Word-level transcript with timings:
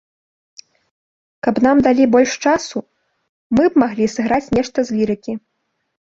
Каб 1.47 1.55
нам 1.65 1.81
далі 1.87 2.07
больш 2.15 2.31
часу, 2.51 2.77
мы 3.59 3.67
б 3.75 3.81
маглі 3.83 4.07
сыграць 4.15 4.53
нешта 4.59 4.79
з 4.89 4.97
лірыкі. 5.01 5.37